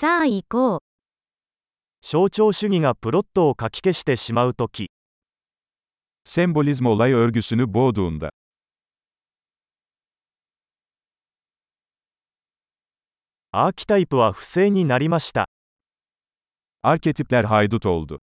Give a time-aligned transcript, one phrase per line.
[0.00, 0.80] さあ行こう。
[2.00, 4.90] 象徴主義がプロットをかき消してしまうとき、
[6.26, 8.30] Sembolizm olay örgüsünü boğduğunda.
[13.52, 15.50] アーキタイプは不正になりました。
[16.82, 18.20] Arketipler haydut oldu.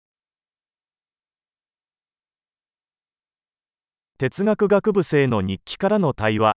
[4.17, 6.53] 哲学学部生の日記からの対話。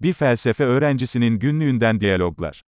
[0.00, 2.62] Bir felsefe öğrencisinin günlüğünden diyaloglar.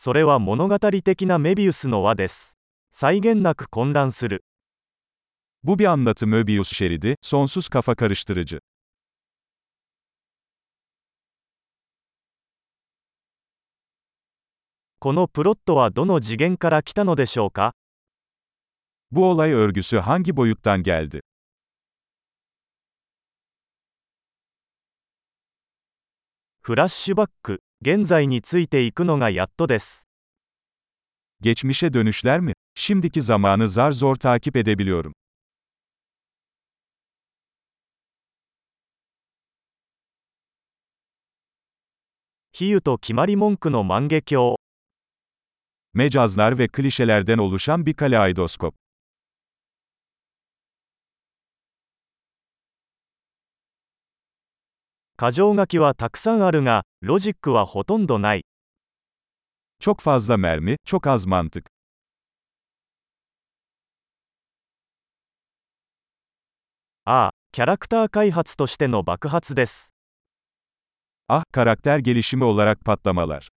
[0.00, 2.56] それは物語的なメビウスの輪です。
[2.92, 4.44] 際限なく混乱する。
[5.64, 8.60] Bu bir anlatı Möbius şeridi, sonsuz kafa karıştırıcı.
[15.00, 17.74] このプロットはどの次元から来たのでしょうか
[19.10, 21.22] Bu olay örgüsü hangi boyuttan geldi?
[26.60, 30.07] フラッシュバック、現在についていくのがやっとです。
[31.41, 32.53] Geçmişe dönüşler mi?
[32.75, 35.13] Şimdiki zamanı zar zor takip edebiliyorum.
[42.55, 44.57] 比喩と決まり文句の万華鏡。
[45.95, 48.75] Mecazlar ve klişelerden oluşan bir kaleidoskop.
[55.20, 58.44] 箇条書きはたくさんあるが、ロジックはほとんどない。
[59.80, 61.66] Çok fazla mermi, çok az mantık.
[67.04, 69.92] ああ、キャラクター開発としての爆発です。
[71.28, 73.48] Ah, karakter gelişimi olarak patlamalar.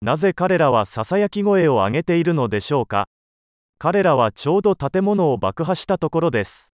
[0.00, 3.06] なぜ彼らはささやき声を上げているのでしょうか
[3.84, 6.72] 彼らはちょうど建物を爆破したところです。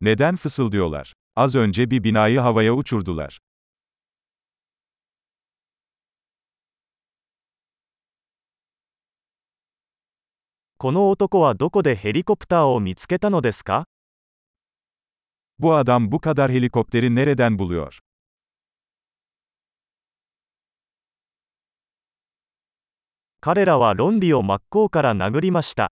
[0.00, 1.12] Neden fısıldıyorlar?
[1.34, 3.38] Az önce bir binayı havaya uçurdular.
[10.78, 13.84] この男はどこでヘリコプターを見つけたのですか
[15.58, 18.05] Bu adam bu kadar helikopteri nereden buluyor?
[23.46, 25.92] 彼らは論理を真っ向から殴りました。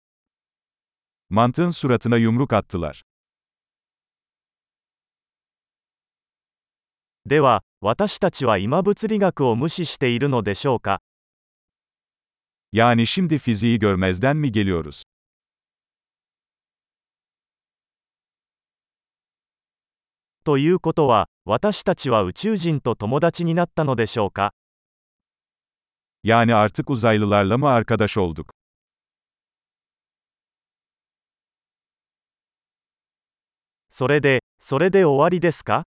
[1.31, 3.03] Mantığın suratına yumruk attılar.
[7.27, 11.01] では、私たちは今物理学を無視しているのでしょうか
[12.73, 15.03] ？Yani şimdi fiziği görmezden mi geliyoruz?
[20.45, 24.53] ということは、私たちは宇宙人と友達になったのでしょうか？
[26.25, 28.53] Yani artık uzaylılarla mı arkadaş olduk?
[33.89, 35.85] それで、それで終わりですか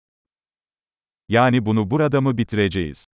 [1.30, 3.06] Yani bunu burada mı bitireceğiz?